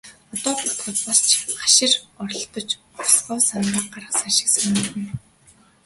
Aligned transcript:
Одоо 0.33 0.53
бодоход 0.59 0.97
бас 1.07 1.19
ч 1.29 1.31
хашир 1.61 1.91
оролдож, 2.23 2.69
овоо 2.75 2.99
овсгоо 3.03 3.39
самбаа 3.49 3.83
гаргасан 3.93 4.31
шиг 4.37 4.47
санагдана. 4.55 5.11